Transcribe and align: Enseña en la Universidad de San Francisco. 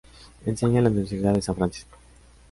Enseña 0.47 0.79
en 0.79 0.85
la 0.85 0.89
Universidad 0.89 1.35
de 1.35 1.43
San 1.43 1.53
Francisco. 1.55 1.95